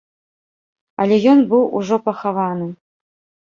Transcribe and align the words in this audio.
Але 1.03 1.15
ён 1.33 1.39
быў 1.53 1.63
ужо 1.83 1.95
пахаваны. 2.09 2.67